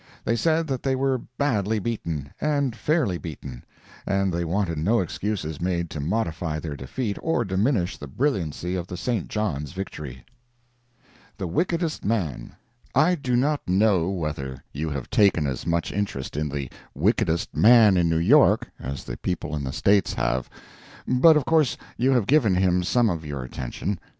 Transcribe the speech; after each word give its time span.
They 0.25 0.35
said 0.35 0.65
that 0.65 0.81
they 0.81 0.95
were 0.95 1.21
badly 1.37 1.77
beaten, 1.77 2.33
and 2.41 2.75
fairly 2.75 3.19
beaten, 3.19 3.63
and 4.03 4.33
they 4.33 4.43
wanted 4.43 4.79
no 4.79 4.99
excuses 4.99 5.61
made 5.61 5.91
to 5.91 5.99
modify 5.99 6.57
their 6.57 6.75
defeat 6.75 7.19
or 7.21 7.45
diminish 7.45 7.97
the 7.99 8.07
brilliancy 8.07 8.73
of 8.73 8.87
the 8.87 8.97
St. 8.97 9.27
John's 9.27 9.73
victory. 9.73 10.25
The 11.37 11.45
"Wickedest 11.45 12.03
Man." 12.03 12.53
I 12.95 13.13
do 13.13 13.35
not 13.35 13.61
know 13.69 14.09
whether 14.09 14.63
you 14.73 14.89
have 14.89 15.07
taken 15.11 15.45
as 15.45 15.67
much 15.67 15.91
interest 15.91 16.35
in 16.35 16.49
the 16.49 16.71
"Wickedest 16.95 17.55
Man 17.55 17.95
in 17.95 18.09
New 18.09 18.17
York" 18.17 18.71
as 18.79 19.03
the 19.03 19.17
people 19.17 19.55
in 19.55 19.63
the 19.63 19.71
States 19.71 20.15
have, 20.15 20.49
but 21.07 21.37
of 21.37 21.45
course 21.45 21.77
you 21.95 22.09
have 22.13 22.25
given 22.25 22.55
him 22.55 22.81
some 22.81 23.07
of 23.11 23.23
your 23.23 23.43
attention. 23.43 23.99